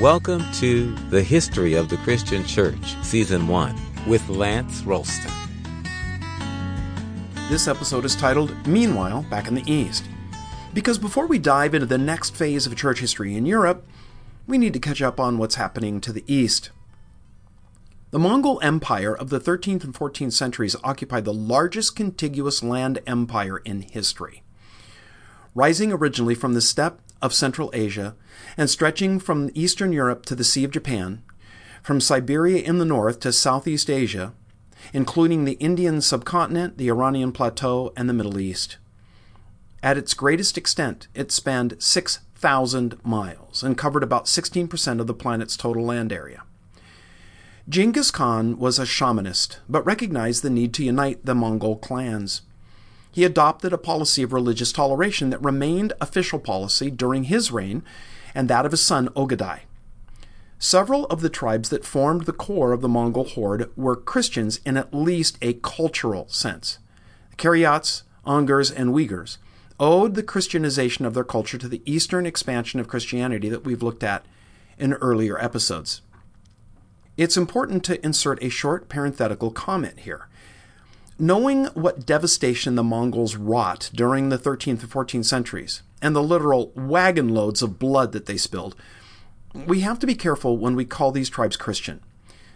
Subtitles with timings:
[0.00, 3.74] Welcome to The History of the Christian Church, Season 1,
[4.06, 5.32] with Lance Ralston.
[7.48, 10.04] This episode is titled Meanwhile Back in the East.
[10.74, 13.86] Because before we dive into the next phase of church history in Europe,
[14.46, 16.68] we need to catch up on what's happening to the East.
[18.10, 23.62] The Mongol Empire of the 13th and 14th centuries occupied the largest contiguous land empire
[23.64, 24.42] in history.
[25.54, 28.14] Rising originally from the steppe of Central Asia
[28.56, 31.22] and stretching from Eastern Europe to the Sea of Japan,
[31.82, 34.32] from Siberia in the north to Southeast Asia,
[34.92, 38.76] including the Indian subcontinent, the Iranian plateau, and the Middle East.
[39.82, 45.56] At its greatest extent, it spanned 6,000 miles and covered about 16% of the planet's
[45.56, 46.42] total land area.
[47.68, 52.42] Genghis Khan was a shamanist, but recognized the need to unite the Mongol clans
[53.16, 57.82] he adopted a policy of religious toleration that remained official policy during his reign
[58.34, 59.60] and that of his son Ogedai.
[60.58, 64.76] Several of the tribes that formed the core of the Mongol horde were Christians in
[64.76, 66.78] at least a cultural sense.
[67.30, 69.38] The Keriats, Onguds, and Uyghurs
[69.80, 74.04] owed the Christianization of their culture to the eastern expansion of Christianity that we've looked
[74.04, 74.26] at
[74.76, 76.02] in earlier episodes.
[77.16, 80.28] It's important to insert a short parenthetical comment here.
[81.18, 86.72] Knowing what devastation the Mongols wrought during the 13th and 14th centuries, and the literal
[86.74, 88.76] wagon loads of blood that they spilled,
[89.66, 92.02] we have to be careful when we call these tribes Christian.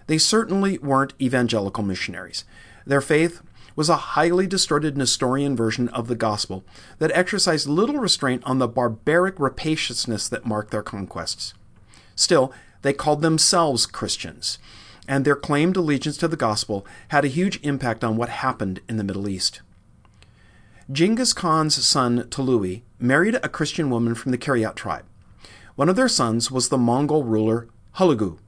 [0.08, 2.44] They certainly weren't evangelical missionaries.
[2.84, 3.40] Their faith
[3.76, 6.62] was a highly distorted Nestorian version of the gospel
[6.98, 11.54] that exercised little restraint on the barbaric rapaciousness that marked their conquests.
[12.14, 14.58] Still, they called themselves Christians,
[15.10, 18.96] and their claimed allegiance to the gospel had a huge impact on what happened in
[18.96, 19.60] the Middle East.
[20.90, 25.04] Genghis Khan's son Tolui married a Christian woman from the Keriat tribe.
[25.74, 27.66] One of their sons was the Mongol ruler
[27.96, 28.38] Hulagu.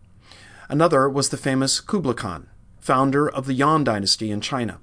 [0.68, 2.46] Another was the famous Kublai Khan,
[2.78, 4.78] founder of the Yuan dynasty in China.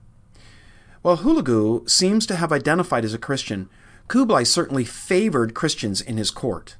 [1.01, 3.69] While Hulagu seems to have identified as a Christian,
[4.09, 6.75] Kublai certainly favored Christians in his court.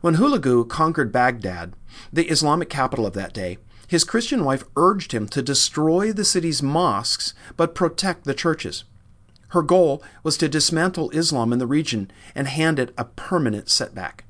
[0.00, 1.74] When Hulagu conquered Baghdad,
[2.12, 6.62] the Islamic capital of that day, his Christian wife urged him to destroy the city's
[6.62, 8.84] mosques but protect the churches.
[9.48, 14.24] Her goal was to dismantle Islam in the region and hand it a permanent setback.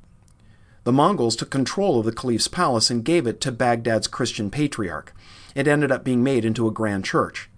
[0.84, 5.12] The Mongols took control of the caliph's palace and gave it to Baghdad's Christian patriarch.
[5.54, 7.48] It ended up being made into a grand church.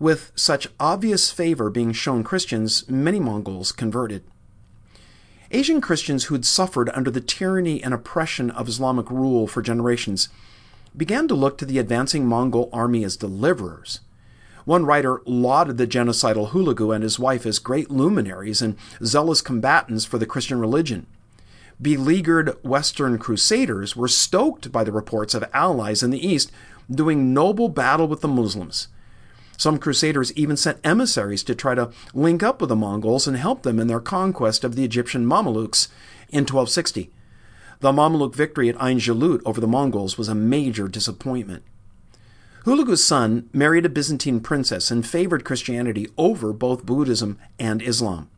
[0.00, 4.24] With such obvious favor being shown Christians, many Mongols converted.
[5.52, 10.28] Asian Christians who had suffered under the tyranny and oppression of Islamic rule for generations
[10.96, 14.00] began to look to the advancing Mongol army as deliverers.
[14.64, 20.04] One writer lauded the genocidal Hulagu and his wife as great luminaries and zealous combatants
[20.04, 21.06] for the Christian religion.
[21.80, 26.52] Beleaguered Western crusaders were stoked by the reports of allies in the East
[26.88, 28.88] doing noble battle with the Muslims.
[29.56, 33.62] Some crusaders even sent emissaries to try to link up with the Mongols and help
[33.62, 35.88] them in their conquest of the Egyptian Mamelukes
[36.28, 37.10] in 1260.
[37.82, 41.64] The Mamluk victory at Ain Jalut over the Mongols was a major disappointment.
[42.64, 48.30] Hulagu's son married a Byzantine princess and favored Christianity over both Buddhism and Islam.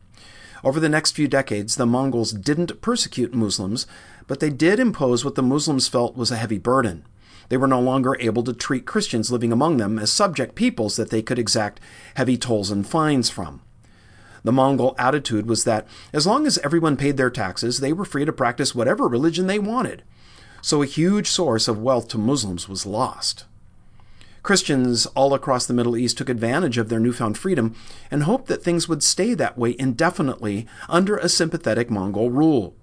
[0.63, 3.85] Over the next few decades, the Mongols didn't persecute Muslims,
[4.25, 7.05] but they did impose what the Muslims felt was a heavy burden.
[7.49, 11.11] They were no longer able to treat Christians living among them as subject peoples that
[11.11, 11.79] they could exact
[12.15, 13.61] heavy tolls and fines from.
[14.45, 18.25] The Mongol attitude was that as long as everyone paid their taxes, they were free
[18.25, 20.03] to practice whatever religion they wanted.
[20.61, 23.45] So a huge source of wealth to Muslims was lost.
[24.43, 27.75] Christians all across the Middle East took advantage of their newfound freedom
[28.11, 32.75] and hoped that things would stay that way indefinitely under a sympathetic Mongol rule.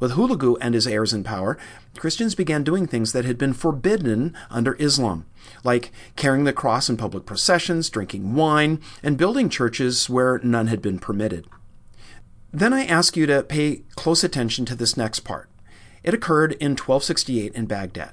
[0.00, 1.58] With Hulagu and his heirs in power,
[1.96, 5.26] Christians began doing things that had been forbidden under Islam,
[5.64, 10.80] like carrying the cross in public processions, drinking wine, and building churches where none had
[10.80, 11.46] been permitted.
[12.52, 15.50] Then I ask you to pay close attention to this next part.
[16.04, 18.12] It occurred in 1268 in Baghdad.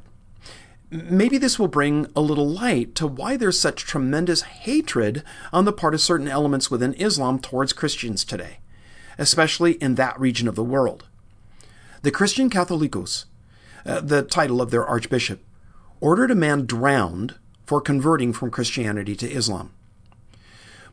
[0.89, 5.24] Maybe this will bring a little light to why there's such tremendous hatred
[5.54, 8.59] on the part of certain elements within Islam towards Christians today,
[9.18, 11.06] especially in that region of the world.
[12.06, 13.25] The Christian Catholicos,
[13.84, 15.44] uh, the title of their archbishop,
[16.00, 17.34] ordered a man drowned
[17.66, 19.72] for converting from Christianity to Islam.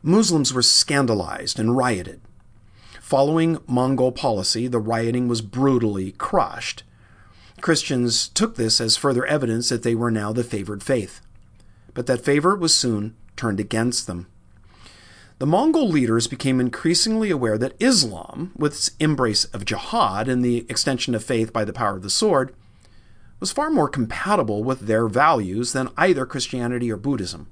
[0.01, 2.21] Muslims were scandalized and rioted.
[2.99, 6.81] Following Mongol policy, the rioting was brutally crushed.
[7.61, 11.21] Christians took this as further evidence that they were now the favored faith.
[11.93, 14.25] But that favor was soon turned against them.
[15.43, 20.65] The Mongol leaders became increasingly aware that Islam, with its embrace of jihad and the
[20.69, 22.55] extension of faith by the power of the sword,
[23.41, 27.49] was far more compatible with their values than either Christianity or Buddhism.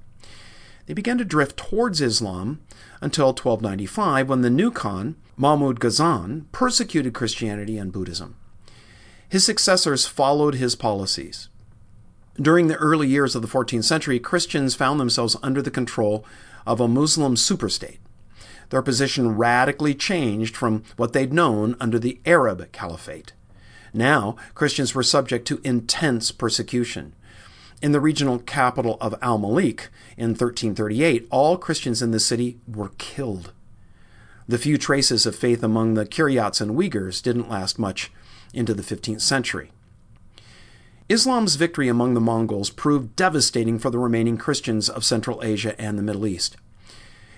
[0.85, 2.61] They began to drift towards Islam
[3.01, 8.37] until 1295 when the new Khan, Mahmud Ghazan, persecuted Christianity and Buddhism.
[9.27, 11.49] His successors followed his policies.
[12.35, 16.23] During the early years of the 14th century, Christians found themselves under the control
[16.65, 17.97] of a Muslim superstate.
[18.69, 23.33] Their position radically changed from what they'd known under the Arab Caliphate.
[23.93, 27.13] Now, Christians were subject to intense persecution.
[27.81, 32.91] In the regional capital of Al Malik in 1338, all Christians in the city were
[32.97, 33.51] killed.
[34.47, 38.11] The few traces of faith among the Keriats and Uyghurs didn't last much
[38.53, 39.71] into the 15th century.
[41.11, 45.97] Islam's victory among the Mongols proved devastating for the remaining Christians of Central Asia and
[45.97, 46.55] the Middle East.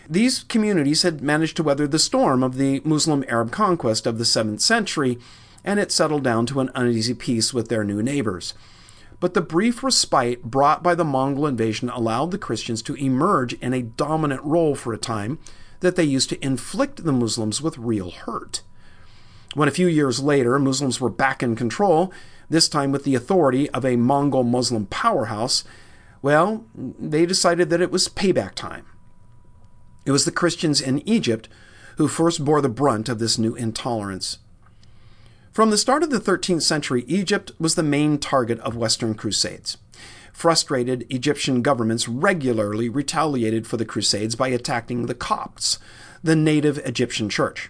[0.07, 4.25] These communities had managed to weather the storm of the Muslim Arab conquest of the
[4.25, 5.17] 7th century,
[5.63, 8.53] and it settled down to an uneasy peace with their new neighbors.
[9.19, 13.73] But the brief respite brought by the Mongol invasion allowed the Christians to emerge in
[13.73, 15.39] a dominant role for a time
[15.79, 18.61] that they used to inflict the Muslims with real hurt.
[19.55, 22.13] When a few years later Muslims were back in control,
[22.49, 25.63] this time with the authority of a Mongol Muslim powerhouse,
[26.21, 28.85] well, they decided that it was payback time.
[30.05, 31.49] It was the Christians in Egypt
[31.97, 34.39] who first bore the brunt of this new intolerance.
[35.51, 39.77] From the start of the 13th century, Egypt was the main target of Western crusades.
[40.33, 45.77] Frustrated Egyptian governments regularly retaliated for the crusades by attacking the Copts,
[46.23, 47.69] the native Egyptian church.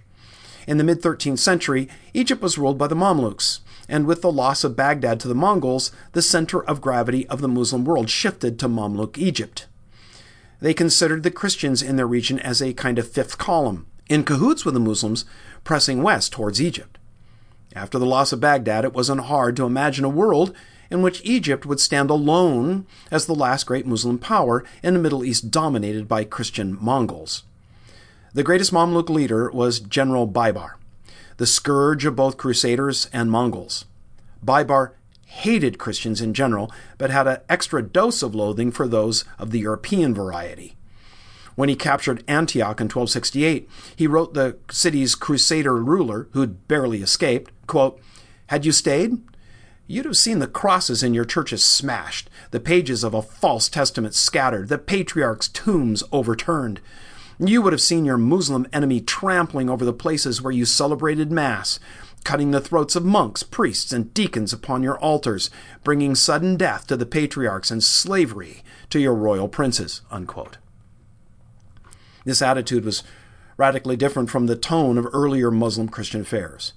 [0.65, 4.63] In the mid 13th century, Egypt was ruled by the Mamluks, and with the loss
[4.63, 8.67] of Baghdad to the Mongols, the center of gravity of the Muslim world shifted to
[8.67, 9.67] Mamluk Egypt.
[10.59, 14.63] They considered the Christians in their region as a kind of fifth column, in cahoots
[14.63, 15.25] with the Muslims,
[15.63, 16.97] pressing west towards Egypt.
[17.75, 20.55] After the loss of Baghdad, it wasn't hard to imagine a world
[20.89, 25.25] in which Egypt would stand alone as the last great Muslim power in a Middle
[25.25, 27.43] East dominated by Christian Mongols.
[28.33, 30.77] The greatest Mamluk leader was General Baber,
[31.37, 33.85] the scourge of both Crusaders and Mongols.
[34.43, 34.95] Baber
[35.25, 39.59] hated Christians in general, but had an extra dose of loathing for those of the
[39.59, 40.75] European variety.
[41.55, 47.51] When he captured Antioch in 1268, he wrote the city's crusader ruler, who'd barely escaped,
[47.67, 47.99] quote,
[48.47, 49.17] Had you stayed,
[49.87, 54.15] you'd have seen the crosses in your churches smashed, the pages of a false testament
[54.15, 56.79] scattered, the patriarchs' tombs overturned.
[57.39, 61.79] You would have seen your Muslim enemy trampling over the places where you celebrated Mass,
[62.23, 65.49] cutting the throats of monks, priests, and deacons upon your altars,
[65.83, 70.01] bringing sudden death to the patriarchs and slavery to your royal princes.
[70.11, 70.57] Unquote.
[72.23, 73.03] This attitude was
[73.57, 76.73] radically different from the tone of earlier Muslim Christian affairs.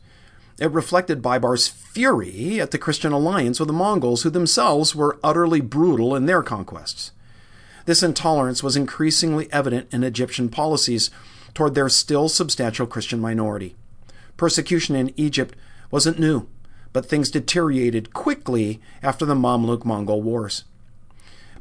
[0.58, 5.60] It reflected Baber's fury at the Christian alliance with the Mongols, who themselves were utterly
[5.60, 7.12] brutal in their conquests.
[7.86, 11.10] This intolerance was increasingly evident in Egyptian policies
[11.54, 13.76] toward their still substantial Christian minority.
[14.36, 15.56] Persecution in Egypt
[15.90, 16.48] wasn't new,
[16.92, 20.64] but things deteriorated quickly after the Mamluk Mongol Wars.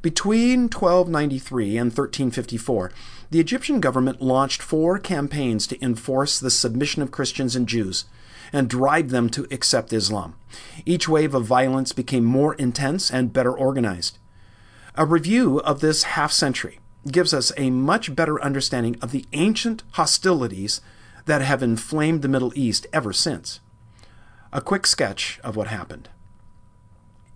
[0.01, 2.91] Between 1293 and 1354,
[3.31, 8.05] the Egyptian government launched four campaigns to enforce the submission of Christians and Jews
[8.53, 10.35] and drive them to accept Islam.
[10.85, 14.19] Each wave of violence became more intense and better organized.
[14.97, 16.79] A review of this half century
[17.11, 20.79] gives us a much better understanding of the ancient hostilities
[21.25, 23.59] that have inflamed the Middle East ever since.
[24.53, 26.07] A quick sketch of what happened.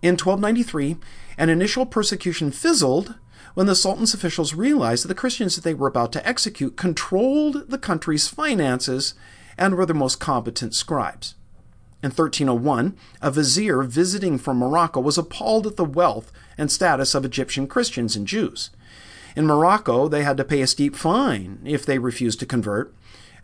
[0.00, 0.96] In 1293,
[1.36, 3.16] an initial persecution fizzled
[3.52, 7.68] when the Sultan's officials realized that the Christians that they were about to execute controlled
[7.68, 9.12] the country's finances
[9.58, 11.34] and were the most competent scribes.
[12.02, 17.24] In 1301, a vizier visiting from Morocco was appalled at the wealth and status of
[17.24, 18.70] Egyptian Christians and Jews.
[19.36, 22.94] In Morocco, they had to pay a steep fine if they refused to convert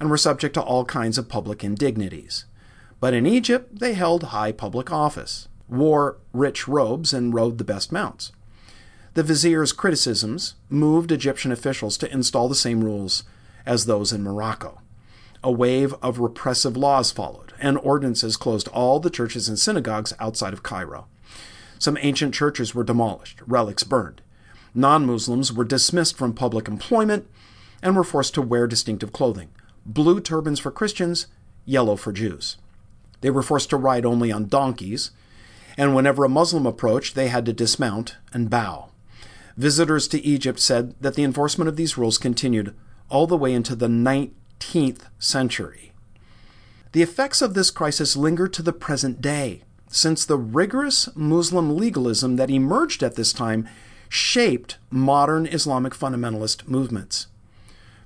[0.00, 2.46] and were subject to all kinds of public indignities.
[2.98, 7.92] But in Egypt, they held high public office, wore rich robes, and rode the best
[7.92, 8.32] mounts.
[9.14, 13.24] The vizier's criticisms moved Egyptian officials to install the same rules
[13.64, 14.80] as those in Morocco.
[15.44, 20.52] A wave of repressive laws followed, and ordinances closed all the churches and synagogues outside
[20.52, 21.06] of Cairo.
[21.78, 24.22] Some ancient churches were demolished, relics burned.
[24.74, 27.28] Non Muslims were dismissed from public employment
[27.82, 29.50] and were forced to wear distinctive clothing
[29.86, 31.28] blue turbans for Christians,
[31.64, 32.56] yellow for Jews.
[33.20, 35.12] They were forced to ride only on donkeys,
[35.76, 38.90] and whenever a Muslim approached, they had to dismount and bow.
[39.56, 42.74] Visitors to Egypt said that the enforcement of these rules continued
[43.08, 45.92] all the way into the 19th century.
[46.92, 49.62] The effects of this crisis linger to the present day.
[49.88, 53.68] since the rigorous Muslim legalism that emerged at this time
[54.08, 57.28] shaped modern Islamic fundamentalist movements.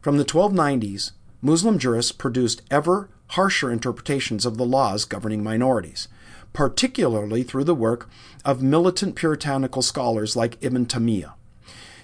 [0.01, 6.09] From the 1290s, Muslim jurists produced ever harsher interpretations of the laws governing minorities,
[6.53, 8.09] particularly through the work
[8.45, 11.33] of militant puritanical scholars like Ibn Taymiyyah.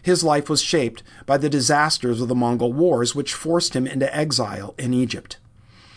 [0.03, 4.15] His life was shaped by the disasters of the Mongol Wars, which forced him into
[4.17, 5.37] exile in Egypt.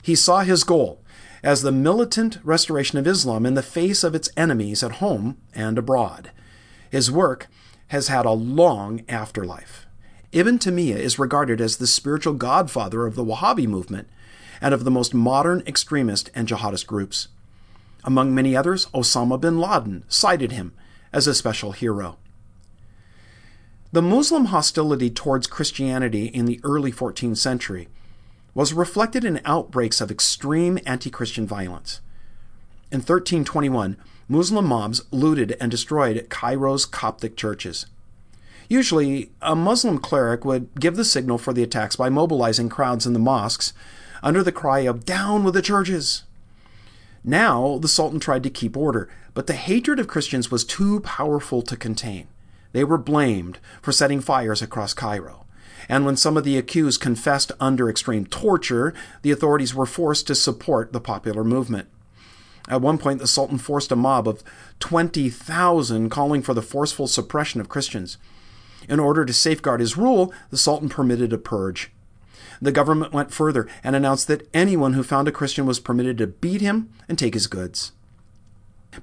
[0.02, 1.04] He saw his goal
[1.44, 5.78] as the militant restoration of Islam in the face of its enemies at home and
[5.78, 6.32] abroad.
[6.90, 7.48] His work
[7.88, 9.86] has had a long afterlife.
[10.32, 14.08] Ibn Taymiyyah is regarded as the spiritual godfather of the Wahhabi movement
[14.62, 17.30] and of the most modern extremist and jihadist groups.
[18.04, 20.74] Among many others, Osama bin Laden cited him
[21.12, 22.18] as a special hero.
[23.92, 27.88] The Muslim hostility towards Christianity in the early 14th century
[28.54, 32.02] was reflected in outbreaks of extreme anti Christian violence.
[32.92, 37.86] In 1321, Muslim mobs looted and destroyed Cairo's Coptic churches.
[38.68, 43.14] Usually, a Muslim cleric would give the signal for the attacks by mobilizing crowds in
[43.14, 43.74] the mosques
[44.22, 46.24] under the cry of Down with the churches!
[47.24, 51.62] Now, the Sultan tried to keep order, but the hatred of Christians was too powerful
[51.64, 52.28] to contain.
[52.72, 55.46] They were blamed for setting fires across Cairo.
[55.90, 58.94] And when some of the accused confessed under extreme torture,
[59.24, 61.90] the authorities were forced to support the popular movement.
[62.70, 64.44] At one point, the Sultan forced a mob of
[64.80, 68.20] 20,000 calling for the forceful suppression of Christians.
[68.88, 71.92] In order to safeguard his rule, the Sultan permitted a purge.
[72.62, 76.28] The government went further and announced that anyone who found a Christian was permitted to
[76.28, 77.94] beat him and take his goods.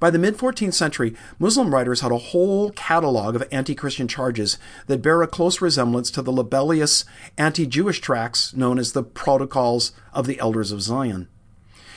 [0.01, 4.59] By the mid 14th century, Muslim writers had a whole catalog of anti Christian charges
[4.89, 7.05] that bear a close resemblance to the libellous
[7.39, 11.29] anti Jewish tracts known as the Protocols of the Elders of Zion.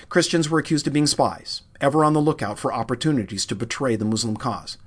[0.08, 4.06] Christians were accused of being spies, ever on the lookout for opportunities to betray the
[4.06, 4.78] Muslim cause.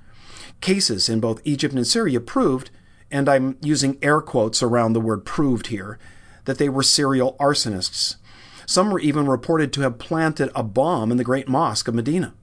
[0.61, 2.71] Cases in both Egypt and Syria proved
[3.13, 5.99] and I'm using air quotes around the word proved here,
[6.45, 8.15] that they were serial arsonists.
[8.65, 12.33] Some were even reported to have planted a bomb in the Great Mosque of Medina.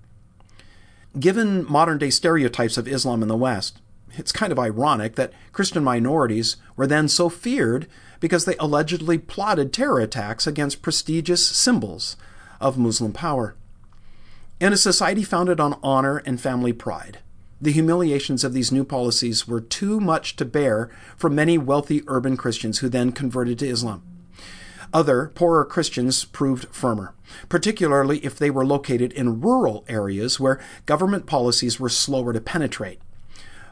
[1.18, 3.80] Given modern day stereotypes of Islam in the West,
[4.12, 7.86] it's kind of ironic that Christian minorities were then so feared
[8.20, 12.16] because they allegedly plotted terror attacks against prestigious symbols
[12.60, 13.56] of Muslim power.
[14.60, 17.18] In a society founded on honor and family pride,
[17.60, 22.36] the humiliations of these new policies were too much to bear for many wealthy urban
[22.36, 24.02] Christians who then converted to Islam.
[24.92, 27.14] Other, poorer Christians proved firmer,
[27.48, 33.00] particularly if they were located in rural areas where government policies were slower to penetrate.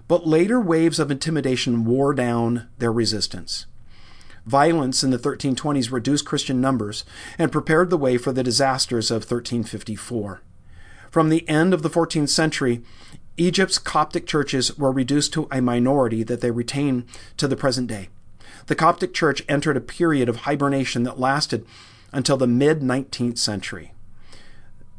[0.07, 3.67] But later waves of intimidation wore down their resistance.
[4.47, 7.05] Violence in the 1320s reduced Christian numbers
[7.39, 10.41] and prepared the way for the disasters of 1354.
[11.11, 12.83] From the end of the 14th century,
[13.37, 18.09] Egypt's Coptic churches were reduced to a minority that they retain to the present day.
[18.67, 21.65] The Coptic Church entered a period of hibernation that lasted
[22.13, 23.93] until the mid 19th century.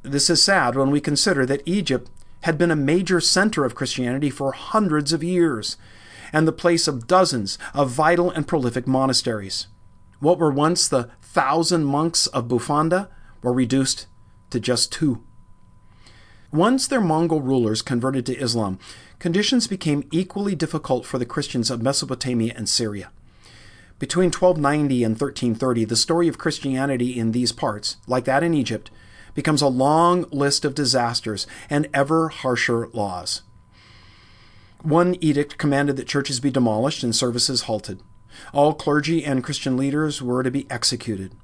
[0.01, 2.09] This is sad when we consider that Egypt
[2.41, 5.77] had been a major center of Christianity for hundreds of years
[6.31, 9.67] and the place of dozens of vital and prolific monasteries.
[10.19, 13.09] What were once the thousand monks of Bufanda
[13.41, 14.07] were reduced
[14.51, 15.23] to just two.
[16.51, 18.79] Once their Mongol rulers converted to Islam,
[19.19, 23.11] conditions became equally difficult for the Christians of Mesopotamia and Syria.
[23.99, 28.89] Between 1290 and 1330, the story of Christianity in these parts, like that in Egypt,
[29.35, 33.41] becomes a long list of disasters and ever harsher laws.
[34.81, 38.01] One edict commanded that churches be demolished and services halted.
[38.53, 41.35] All clergy and Christian leaders were to be executed.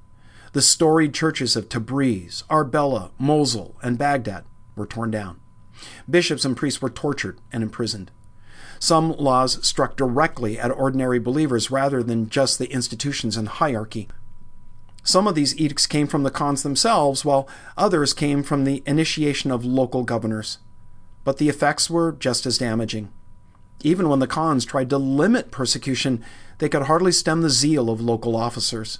[0.52, 4.44] The storied churches of Tabriz, Arbela, Mosul, and Baghdad
[4.74, 5.40] were torn down.
[6.08, 8.10] Bishops and priests were tortured and imprisoned.
[8.78, 14.08] Some laws struck directly at ordinary believers rather than just the institutions and hierarchy.
[15.02, 19.52] Some of these edicts came from the khans themselves, while others came from the initiation
[19.52, 20.58] of local governors.
[21.22, 23.10] But the effects were just as damaging.
[23.82, 26.24] Even when the khans tried to limit persecution,
[26.58, 28.98] they could hardly stem the zeal of local officers.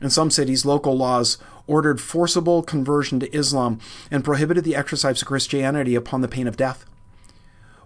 [0.00, 3.78] In some cities, local laws ordered forcible conversion to Islam
[4.10, 6.84] and prohibited the exercise of Christianity upon the pain of death.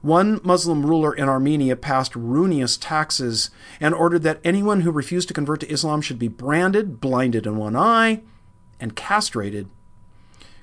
[0.03, 3.51] One Muslim ruler in Armenia passed ruinous taxes
[3.81, 7.57] and ordered that anyone who refused to convert to Islam should be branded, blinded in
[7.57, 8.23] one eye,
[8.79, 9.69] and castrated.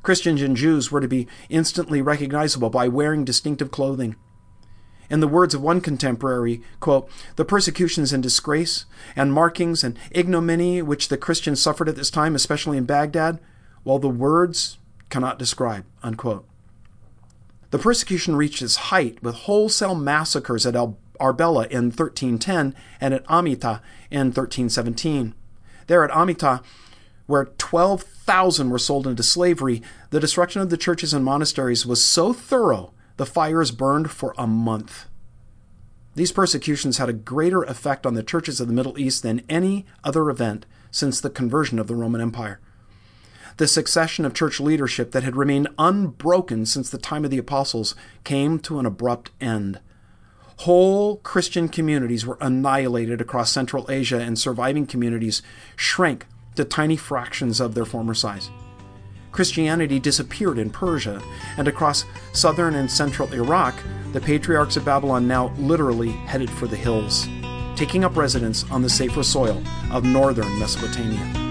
[0.03, 4.15] Christians and Jews were to be instantly recognizable by wearing distinctive clothing.
[5.09, 8.85] In the words of one contemporary, quote, the persecutions and disgrace
[9.15, 13.39] and markings and ignominy which the Christians suffered at this time, especially in Baghdad,
[13.83, 14.77] well, the words
[15.09, 16.47] cannot describe, unquote.
[17.73, 23.81] The persecution reached its height with wholesale massacres at Arbela in 1310 and at Amida
[24.11, 25.33] in 1317.
[25.87, 26.61] There at Amida,
[27.25, 32.31] where 12,000 were sold into slavery, the destruction of the churches and monasteries was so
[32.31, 35.07] thorough the fires burned for a month.
[36.13, 39.87] These persecutions had a greater effect on the churches of the Middle East than any
[40.03, 42.59] other event since the conversion of the Roman Empire.
[43.57, 47.95] The succession of church leadership that had remained unbroken since the time of the apostles
[48.23, 49.79] came to an abrupt end.
[50.57, 55.41] Whole Christian communities were annihilated across Central Asia, and surviving communities
[55.75, 58.49] shrank to tiny fractions of their former size.
[59.31, 61.21] Christianity disappeared in Persia,
[61.57, 63.75] and across southern and central Iraq,
[64.13, 67.27] the patriarchs of Babylon now literally headed for the hills,
[67.75, 71.42] taking up residence on the safer soil of northern Mesopotamia.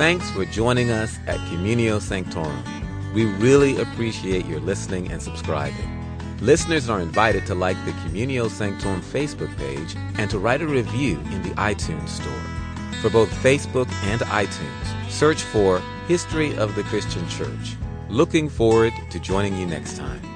[0.00, 2.64] Thanks for joining us at Communio Sanctorum.
[3.12, 6.38] We really appreciate your listening and subscribing.
[6.40, 11.20] Listeners are invited to like the Communio Sanctorum Facebook page and to write a review
[11.32, 12.32] in the iTunes Store.
[13.02, 17.76] For both Facebook and iTunes, search for History of the Christian Church.
[18.08, 20.29] Looking forward to joining you next time.